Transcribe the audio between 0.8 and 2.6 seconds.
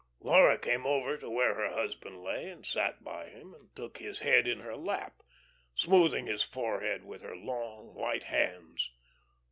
over to where her husband lay,